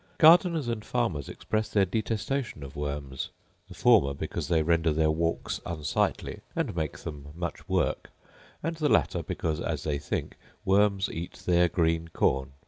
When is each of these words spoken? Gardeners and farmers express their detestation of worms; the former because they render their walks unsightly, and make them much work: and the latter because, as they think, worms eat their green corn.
Gardeners 0.17 0.67
and 0.67 0.83
farmers 0.83 1.29
express 1.29 1.69
their 1.69 1.85
detestation 1.85 2.63
of 2.63 2.75
worms; 2.75 3.29
the 3.67 3.75
former 3.75 4.15
because 4.15 4.47
they 4.47 4.63
render 4.63 4.91
their 4.91 5.11
walks 5.11 5.61
unsightly, 5.63 6.41
and 6.55 6.75
make 6.75 6.97
them 6.97 7.27
much 7.35 7.69
work: 7.69 8.09
and 8.63 8.75
the 8.77 8.89
latter 8.89 9.21
because, 9.21 9.59
as 9.59 9.83
they 9.83 9.99
think, 9.99 10.37
worms 10.65 11.07
eat 11.07 11.33
their 11.45 11.69
green 11.69 12.07
corn. 12.07 12.53